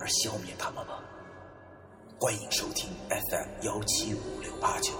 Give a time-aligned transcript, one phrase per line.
[0.00, 1.02] 而消灭他们吗？
[2.20, 4.92] 欢迎收听 FM 幺七五六八九，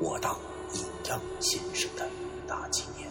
[0.00, 0.38] 我当
[0.74, 2.08] 尹阳先生的
[2.46, 3.08] 大纪念。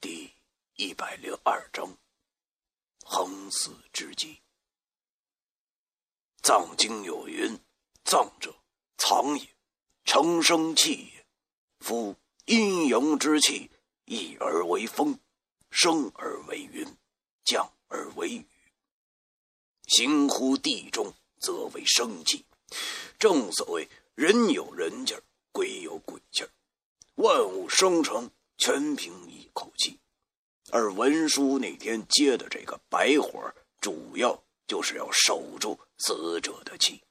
[0.00, 0.30] 第
[0.76, 1.96] 一百零二章。
[3.10, 4.38] 横死之际，
[6.48, 7.58] 藏经有云
[8.06, 8.54] ：“藏者，
[8.96, 9.46] 藏也，
[10.06, 11.26] 成生气也。
[11.78, 13.70] 夫阴阳之气，
[14.06, 15.20] 一而为风，
[15.70, 16.86] 生而为云，
[17.44, 18.46] 降而为雨。
[19.88, 22.46] 行乎地中，则为生气。
[23.18, 26.50] 正所谓，人有人气儿，鬼有鬼气儿，
[27.16, 29.98] 万物生成，全凭一口气。”
[30.72, 37.02] 而文书那天接的这个白活主要就是要守住死者的气。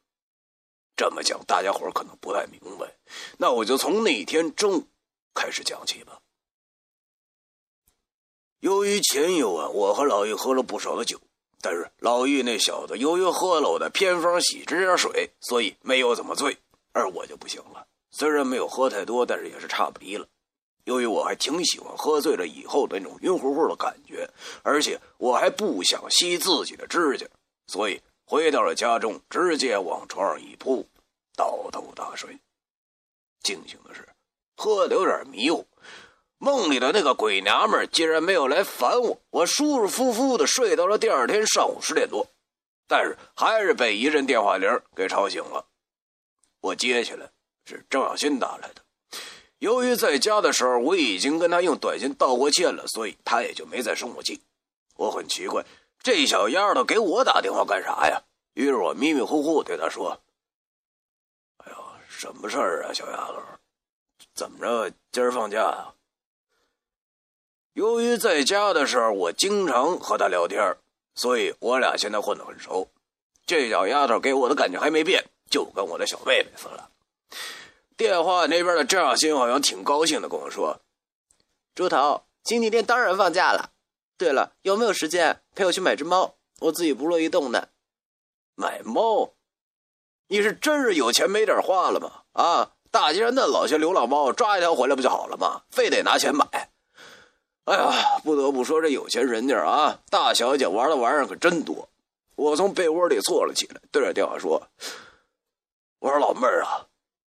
[0.96, 2.96] 这么讲，大家伙可能不太明白，
[3.38, 4.88] 那我就从那天中午
[5.36, 6.20] 开始讲起吧。
[8.60, 11.20] 由于前一晚我和老易喝了不少的酒，
[11.62, 16.58] 但是老易那小子由于喝了我的偏方洗指甲水，所以没有怎么醉，
[16.94, 17.86] 而我就不行了。
[18.10, 20.28] 虽然没有喝太多，但是也是差不离了。
[20.86, 24.28] 由于我还挺喜欢喝醉了以后的那种晕乎乎的感觉，
[24.64, 27.28] 而且我还不想吸自己的指甲，
[27.68, 30.86] 所以回到了家中，直接往床上一扑，
[31.34, 32.38] 倒头大睡。
[33.42, 34.06] 庆幸的是，
[34.58, 35.66] 喝的有点迷糊，
[36.38, 42.28] 梦里的那个鬼娘们竟然没有来烦我，我舒舒服服的睡到了第二天上午十点多，
[42.86, 45.66] 但是还是被一阵电话铃给吵醒了。
[46.60, 47.30] 我接起来，
[47.64, 48.82] 是郑小新打来的。
[49.60, 54.42] 由于在家的时候我已经跟他用短信道过歉了，所以他也就没再生我气。
[54.98, 55.64] 我很奇怪，
[56.08, 58.24] 这小丫头给我打电话干啥呀？
[58.54, 60.22] 于是我迷迷糊糊对她说
[61.60, 63.44] ：“哎呦，什么事儿啊，小丫头？
[64.34, 65.96] 怎么着，今儿放假啊？”
[67.76, 70.78] 由于在家的时候我经常和她聊天，
[71.14, 72.90] 所以我俩现在混得很熟。
[73.46, 76.90] 这小丫头给我的感觉还没变，就跟我的小妹妹似的。
[77.98, 80.80] 电话那边的张小新好像挺高兴的，跟我说
[81.76, 83.72] ：“猪头，星期天当然放假了。
[84.18, 86.36] 对了，有没有时间陪我去买只猫？
[86.60, 87.70] 我自己不乐意动的。
[88.56, 89.34] 买猫？
[90.30, 92.24] 你是真是有钱没地儿花了吗？
[92.34, 95.62] 啊，大街上那老些流浪猫，抓一条回来不就好了吗？
[95.70, 96.46] 非得拿钱买？
[97.66, 101.90] 哎呀，不得不说这有钱人家啊，大小姐玩的玩意儿可真多。
[102.36, 104.68] 我从被窝里坐了起来，对着电话说
[106.00, 106.88] ：‘我说老妹儿啊。’”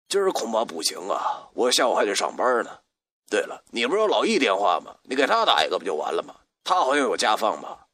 [0.07, 2.79] 今儿恐怕不行啊，我下午还得上班呢。
[3.27, 4.97] 对了，你不是有老易电话吗？
[5.01, 6.35] 你给他打一个不就完了吗？
[6.65, 7.87] 他好像有家放吧？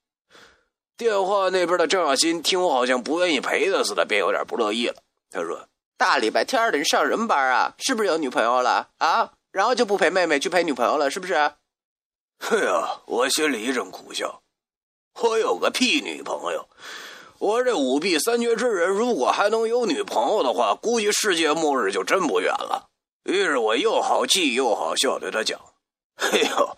[0.97, 4.95] 电话那边的郑小新听我好像不愿意陪他似的，便有点不乐意了。
[5.29, 5.67] 他说
[5.97, 7.73] ：“大礼拜天的，你上什么班啊？
[7.77, 9.33] 是不是有女朋友了啊？
[9.51, 14.41] 然后就不陪妹妹去陪女朋友了，是不是？”哎呀，我心里一阵苦笑。
[15.21, 16.69] 我有个屁女朋友！
[17.39, 22.89] 我这五弊三绝之人，如果还能有女朋友的话，估计世界末日就真不远了。
[23.23, 25.59] 于是我又好气又好笑，对他讲
[26.17, 26.77] ：“哎呦，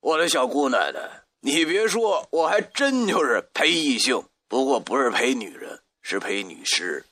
[0.00, 7.04] 我的小姑奶奶，你别说，我还真就是陪异性，不过不是陪女人，是陪女尸。”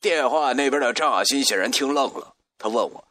[0.00, 3.04] 电话那边的张小新显然听愣了，他问我：“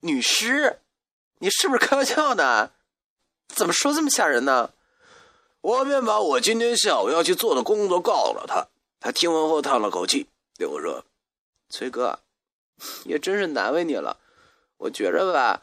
[0.00, 0.78] 女尸？
[1.38, 2.70] 你是不是开玩笑呢？
[3.48, 4.70] 怎么说这么吓人呢？”
[5.60, 8.68] 我便把我今天下午要去做的工作告诉了他。
[9.00, 11.04] 他听完后叹了口气，对我说
[11.68, 12.20] ：“崔哥，
[13.04, 14.16] 也真是难为你了。
[14.76, 15.62] 我觉着吧，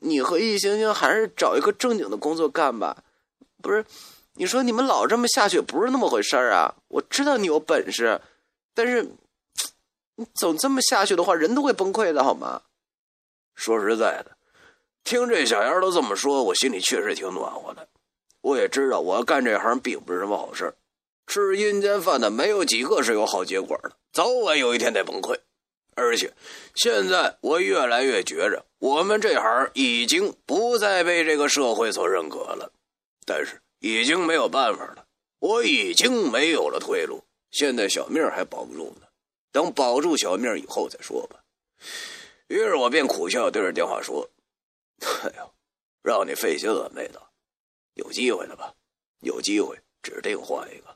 [0.00, 3.04] 你和易星星还是找一个正经的工作干吧。
[3.62, 3.84] 不是，
[4.34, 6.74] 你说你们老这么下去，不是那么回事啊。
[6.88, 8.20] 我知道你有本事，
[8.74, 9.08] 但是
[10.16, 12.62] 你总这么下去的话，人都会崩溃的，好吗？”
[13.56, 14.36] 说实在的，
[15.02, 17.88] 听这小丫头这么说，我心里确实挺暖和的。
[18.42, 20.74] 我也知道，我干这行并不是什么好事
[21.26, 25.36] 吃阴间饭的没有几个是有好结果的，早晚有一天得崩溃。
[25.96, 26.32] 而且，
[26.74, 32.70] 现在我越来越觉着，我们这行已经不再被这个社会所认可了。
[33.24, 35.06] 但是，已经没有办法了，
[35.38, 37.24] 我已经没有了退路。
[37.50, 39.06] 现在小命还保不住呢，
[39.50, 41.42] 等保住小命以后再说吧。
[42.48, 44.28] 于是我便苦笑，对着电话说
[45.00, 45.54] ：“哎呦，
[46.02, 47.18] 让你费心了，妹子，
[47.94, 48.74] 有机会了吧？
[49.20, 50.94] 有机会，指定换一个。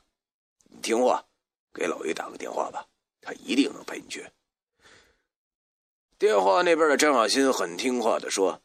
[0.69, 1.25] 你听话，
[1.73, 2.85] 给老于打个电话吧，
[3.19, 4.23] 他一定能陪你去。”
[6.21, 8.61] 电话那边的张小新很听话的说：“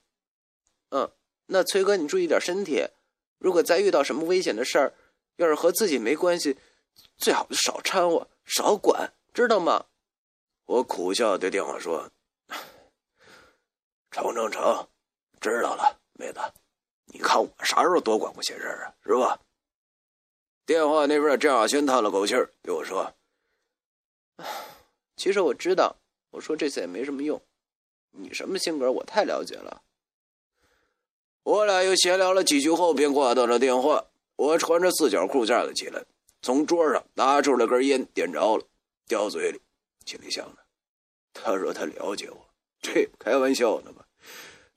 [0.93, 1.11] 嗯，
[1.47, 2.87] 那崔哥你注意点身体，
[3.39, 4.93] 如果再遇到什么危险的事儿，
[5.37, 6.59] 要是和自己没关系，
[7.17, 9.87] 最好就少掺和，少管，知道吗？”
[10.69, 12.11] 我苦笑对电话说
[14.13, 14.87] ：“成成成，
[15.41, 16.41] 知道了，妹子，
[17.07, 19.41] 你看我啥时候多管过闲事啊，是吧？”
[20.67, 23.15] 电话那边的张小新叹了口气对我说
[25.17, 25.97] ：“其实我知道。”
[26.31, 27.41] 我说这次也没什么用，
[28.19, 29.83] 你什么性格我太了解了。
[31.43, 34.07] 我俩又闲聊了几句后，便挂断了电话。
[34.37, 36.05] 我穿着四角裤站了起来，
[36.43, 38.65] 从桌上拿出了根烟，点着了，
[39.07, 39.61] 叼嘴里，
[40.05, 40.59] 心里想着：
[41.33, 42.49] 他说他了解我，
[42.81, 44.07] 这开玩笑呢吧？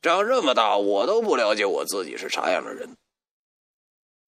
[0.01, 2.95] 长这么大，我都不了解我自己是啥样的人。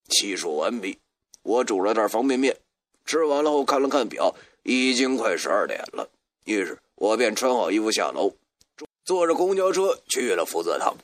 [0.10, 1.00] 洗漱完毕，
[1.44, 2.58] 我煮了袋方便面，
[3.06, 6.10] 吃完了后看了看表，已经快十二点了，
[6.46, 6.78] 于是。
[6.96, 8.32] 我便穿好衣服下楼，
[9.04, 10.96] 坐着公交车去了福泽堂。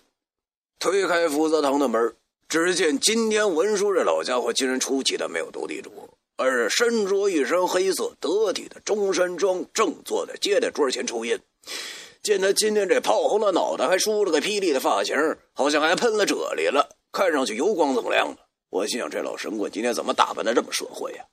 [0.80, 2.16] 推开福泽堂的门，
[2.48, 5.92] 只见今天文叔这老家伙竟然出奇的没有斗地主，
[6.36, 11.42] 而是身着一身黑色得体的中山装，正坐在接待桌前抽烟。
[12.22, 15.16] 见他今天这泡红了脑袋，还梳了个霹雳的发型，
[15.54, 18.42] 好像还喷了啫喱了，看上去油光锃亮的。
[18.70, 21.26] 我心想，这老神棍今天怎么打扮的这么社会呀？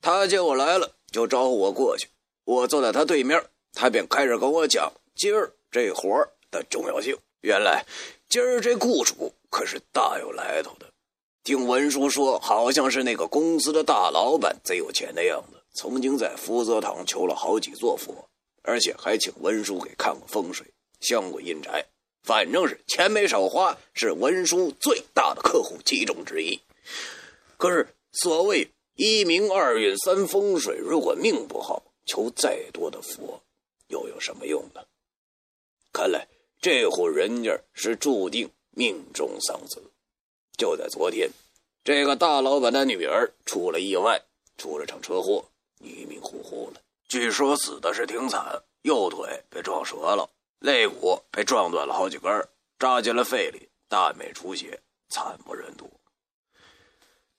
[0.00, 2.08] 他见我来了，就招呼我过去。
[2.44, 3.42] 我坐在他对面。
[3.74, 7.16] 他便开始跟我讲今儿这活儿的重要性。
[7.40, 7.84] 原来
[8.28, 10.86] 今儿这雇主可是大有来头的。
[11.44, 15.62] 听文书说，好像是那个公司的大老板，贼有钱的样子。
[15.74, 18.28] 曾经在福泽堂求了好几座佛，
[18.62, 20.66] 而且还请文书给看过风水、
[21.00, 21.86] 相过阴宅。
[22.24, 26.60] 反正是钱没少花，是文书最大的客户其中之一。
[27.56, 33.40] 可是所谓一名二运三风水，如果命不好，求再多的佛。
[33.86, 34.82] 又有什么用呢？
[35.92, 36.28] 看来
[36.60, 39.82] 这户人家是注定命中丧子。
[40.56, 41.30] 就在昨天，
[41.82, 44.22] 这个大老板的女儿出了意外，
[44.56, 45.44] 出了场车祸，
[45.78, 46.80] 迷迷糊糊的。
[47.08, 52.48] 据说死的是挺惨，右腿被撞折了，肋骨被撞断了好几根，
[52.78, 55.90] 扎进了肺里，大面出血，惨不忍睹。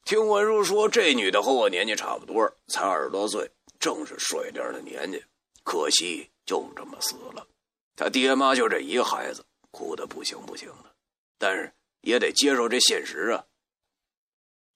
[0.06, 5.24] 听文书说，这女的和我年纪差不多，才二十多岁，正是水灵的年纪。
[5.64, 6.30] 可惜。
[6.46, 7.46] 就这么死了，
[8.00, 10.90] 他爹妈就这一个孩子，哭的不行不行的，
[11.38, 13.44] 但是也得接受这现实啊，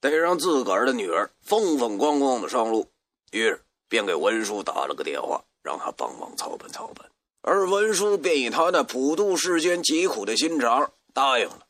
[0.02, 2.92] 得让自个儿的女儿风风光光的上路。
[3.32, 7.10] 于是便给文叔打了个电话，让他帮忙操办操办。
[7.40, 11.66] 而文叔便以他那普渡世间疾苦的心肠答应了。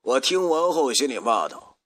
[0.00, 1.76] 我听完后心里骂道：“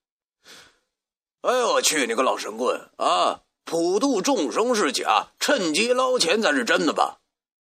[1.43, 3.41] 哎呦我去，你个老神棍啊！
[3.65, 7.19] 普渡众生是假，趁机捞钱才是真的吧？”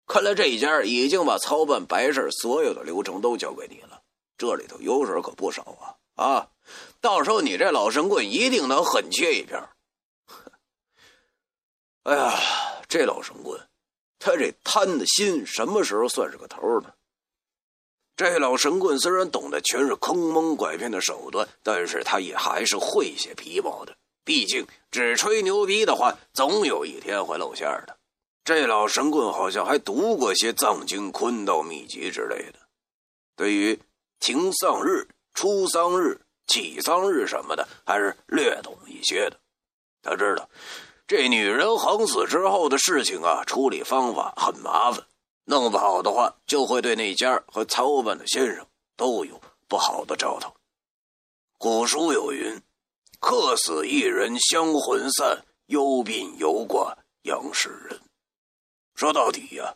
[0.07, 4.01] 看来这一家已经把操办白事所有的流程都交给你了，
[4.38, 5.95] 这里头油水可不少啊！
[6.15, 6.50] 啊，
[7.00, 9.63] 到时候你这老神棍一定能狠切一片。
[12.03, 12.34] 哎呀，
[12.89, 13.60] 这老神棍，
[14.20, 16.93] 他这贪的心什么时候算是个头呢？
[18.17, 23.96] 这老神棍虽然懂得全是坑蒙拐骗的手段，但是他也还是会些皮毛的。
[24.24, 27.98] 毕竟只吹牛逼的话，总有一天会露馅的。
[28.43, 32.60] 这老神棍好像还读过些藏经、坤道秘籍之类的，
[33.36, 33.79] 对于
[34.19, 39.39] 停丧日、出丧日、起丧日什么的，还是略懂一些的。
[40.01, 40.50] 他知道，
[41.05, 45.05] 这女人横死之后的事情啊，处理方法很麻烦，
[45.45, 48.65] 弄不好的话，就会对那家和操办的先生
[48.98, 50.51] 都有不好的兆头。
[51.60, 52.60] 古书有云
[53.21, 58.01] ：“客死一人香魂散，忧病犹挂杨世人。”
[59.01, 59.75] 说到底呀，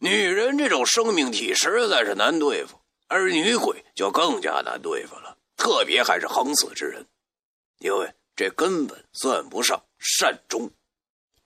[0.00, 5.38] 女人这种生命体实在是难对付，而女鬼就更加难对付了。
[5.56, 7.06] 特别还是横死之人，
[7.78, 10.68] 因为这根本算不上善终，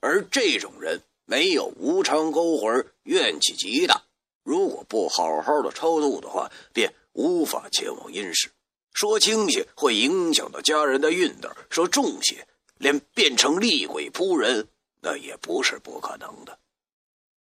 [0.00, 4.04] 而这种人没有无常勾魂，怨气极大。
[4.42, 8.50] 如果不好好的超度的话，便无法前往阴世。
[8.94, 14.66] 说轻些，会影响到家人的运道；说重些，连变成厉鬼扑人，
[15.02, 16.58] 那也不是不可能的。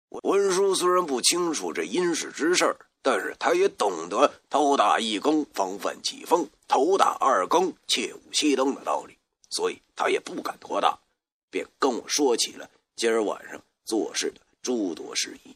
[0.09, 9.17] 文叔虽然不清楚这阴世之事但是他也懂得头打一更防范起风，头打二更切勿熄灯的道理，
[9.49, 10.97] 所以他也不敢多大，
[11.51, 15.55] 便跟我说起了今儿晚上做事的诸多事宜。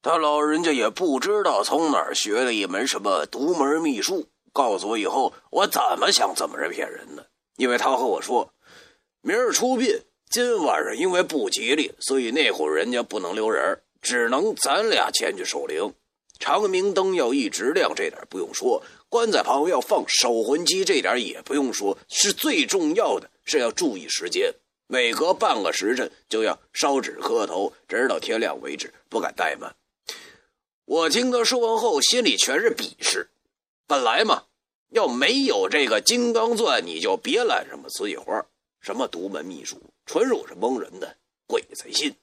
[0.00, 7.28] 他老人家也不知道从哪儿学了一门什么独门秘术，告诉我以后我怎么想怎么着骗人的。
[7.56, 8.52] 因为他和我说，
[9.20, 15.92] 明儿出殡，今晚上因为不吉利，所以那户人家不能留人，只能咱俩前去守灵。
[16.38, 21.98] 长明灯要一直亮，这点不用说；棺材旁要放守魂机，这点也不用说。
[22.08, 24.54] 是最重要的是要注意时间，
[24.86, 29.76] 每隔半个时辰就要烧纸磕头，直到天亮为止，不敢怠慢。
[30.86, 33.28] 我听他说完后，心里全是鄙视。
[33.86, 34.44] 本来嘛，
[34.88, 38.46] 要没有这个金刚钻，你就别揽什么瓷器活，
[38.80, 41.16] 什么独门秘术，纯属是蒙人的，
[41.46, 42.14] 鬼才信。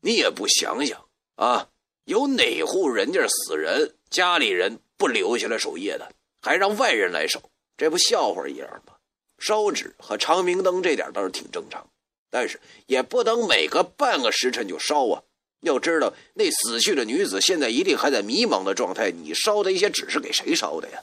[0.00, 1.68] 你也不想想啊，
[2.04, 8.94] 有哪户人家死人，家里人不留下来守夜的，还让外人来守，这不笑话一样吗？
[9.38, 11.90] 烧纸和长明灯这点倒是挺正常，
[12.30, 15.22] 但是也不能每隔半个时辰就烧啊。
[15.60, 19.10] 要知道，那死去的女子现在一定还在迷茫的状态。
[19.10, 21.02] 你烧的一些纸是给谁烧的呀？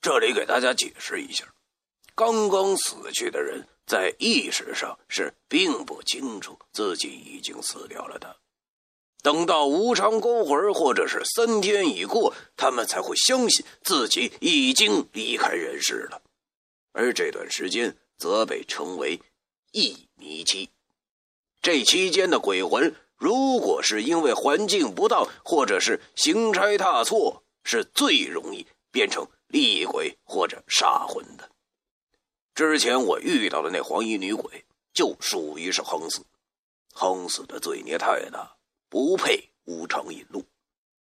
[0.00, 1.44] 这里给大家解释一下：
[2.14, 8.36] 刚刚死去的人在意识上是并不清楚自己已经死掉了的。
[9.22, 16.22] 等到无常勾魂，或者是三天已过，他们才会相信自己已经离开人世了。
[16.92, 19.20] 而这段时间则被称为
[19.70, 20.68] 一迷期。
[21.60, 22.94] 这期间的鬼魂。
[23.16, 31.48] 如果是因为环境不当，或者是行差踏错，是最容易变成厉鬼或者杀魂的。
[32.54, 36.22] 之前我遇到的那黄衣女鬼，就属于是横死，
[36.92, 38.56] 横死的罪孽太大，
[38.88, 40.44] 不配无常引路。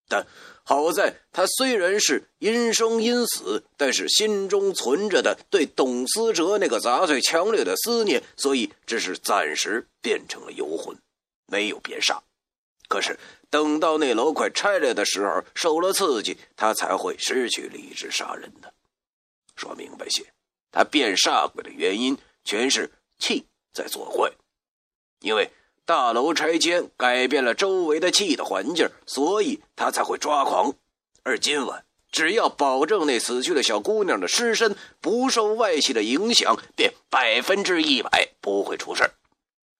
[0.07, 0.25] 但
[0.63, 10.95] 好在他虽然是因生因死，但是心中存着的对董思哲那个杂碎强烈的思念，所以只是暂时变成了游魂。
[11.47, 12.19] 没有变煞，
[12.87, 18.73] 可是等到那楼快拆了的时候，受了刺激，他才会失去理智杀人的。
[19.55, 20.25] 说明白些，
[20.75, 24.29] 他变煞鬼的原因全是气在作怪，
[25.21, 25.49] 因为
[25.85, 30.73] 大楼拆迁改变了周围的气的环境，所以他才会抓狂。
[31.23, 39.09] 而今晚，只要保证那死去的小姑娘的尸身不受外气的影响，便百分之一百不会出事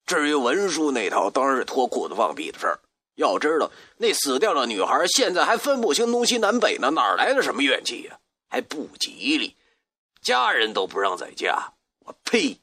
[0.06, 2.80] 至于文书那套，当然是脱裤子放屁的事儿。
[3.16, 8.18] 要知道，那死掉的女孩现在还分不清东西南北呢，哪来的什么怨气呀？
[8.48, 9.56] 还不吉利，
[10.26, 11.74] 家人都不让在家。
[12.00, 12.58] 我呸！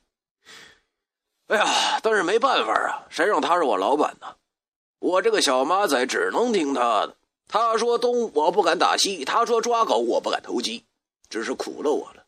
[1.47, 4.35] 哎呀，但是没办法啊，谁让他是我老板呢？
[4.99, 7.15] 我这个小马仔只能听他的。
[7.47, 10.83] 他说东，我不敢打西；他说抓狗，我不敢投机。
[11.29, 12.25] 只是苦了我了。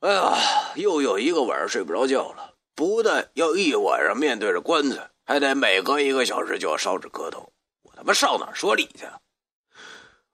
[0.00, 2.52] 哎呀，又有一个晚上睡不着觉了。
[2.74, 7.50] 不但要一晚上面对着棺材，还得每隔一个小时就要烧纸磕头。
[7.80, 9.08] 我他妈上哪说理去？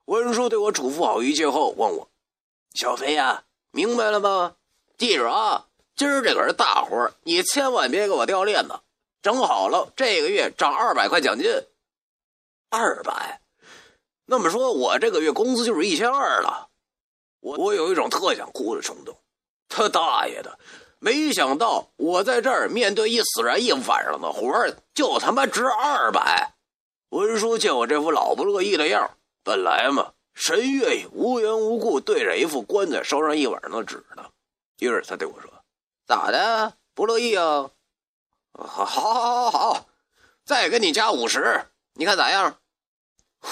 [0.06, 2.10] 文叔对我嘱咐好一切后，问我
[2.74, 4.54] ：“小飞呀，明白了吗？
[4.96, 8.80] 记住啊，今儿这可是大活，你千万别给我掉链子。
[9.22, 11.50] 整好了，这个月涨二百块奖金。
[12.70, 13.40] 二百？
[14.26, 16.68] 那么说，我这个月工资就是一千二了。
[17.40, 19.16] 我我有一种特想哭的冲动。
[19.68, 20.58] 他大爷的！”
[21.04, 26.54] 没想到我在这儿面对一死人一晚上的活儿，就他妈值二百。
[27.08, 34.30] 文叔见我这副老不乐意的样本来嘛，谁愿意无缘无故对着一副棺材烧上一晚上的纸呢？
[34.78, 35.50] 于是他对我说
[36.06, 36.76] ：“咋的？
[36.94, 37.70] 不乐意啊？
[38.52, 39.88] 好，好，好，好，好，
[40.44, 42.58] 再给你加五十，你看咋样？”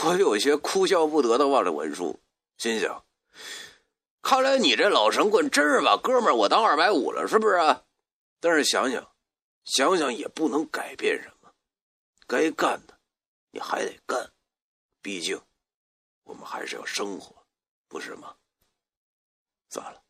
[0.04, 2.20] 我有些哭笑不得的望着文叔，
[2.56, 3.04] 心想。
[4.22, 7.58] 看来你这老神棍真是把哥们我当二百五了，是不是？
[8.40, 9.10] 但是想想，
[9.64, 11.50] 想想也不能改变什么，
[12.26, 12.98] 该干的
[13.50, 14.30] 你还得干，
[15.00, 15.40] 毕竟
[16.30, 17.44] 我们还是要生活，
[17.88, 18.36] 不是吗？
[19.68, 20.04] 算了，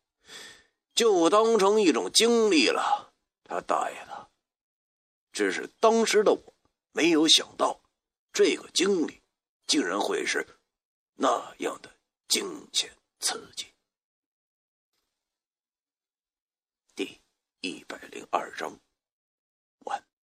[0.93, 3.11] 就当成一种经历了。
[3.43, 4.29] 他大爷的！
[5.31, 6.53] 只是当时的我
[6.91, 7.81] 没有想到，
[8.31, 9.23] 这个经历
[9.65, 10.59] 竟然会是
[11.15, 11.91] 那样的
[12.27, 13.73] 惊险刺激。
[16.95, 17.19] 第
[17.61, 18.79] 一百零二章。